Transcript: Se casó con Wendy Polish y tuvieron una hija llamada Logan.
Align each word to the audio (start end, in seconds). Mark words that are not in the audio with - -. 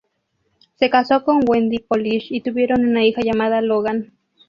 Se 0.79 0.89
casó 0.89 1.23
con 1.23 1.47
Wendy 1.47 1.77
Polish 1.77 2.31
y 2.33 2.41
tuvieron 2.41 2.83
una 2.87 3.05
hija 3.05 3.21
llamada 3.21 3.61
Logan. 3.61 4.13